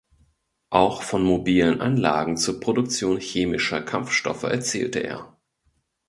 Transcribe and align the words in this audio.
Auch 0.71 1.03
von 1.03 1.21
mobilen 1.21 1.79
Anlagen 1.79 2.35
zur 2.35 2.59
Produktion 2.59 3.19
chemischer 3.19 3.83
Kampfstoffe 3.83 4.41
erzählte 4.45 4.97
er. 4.97 5.37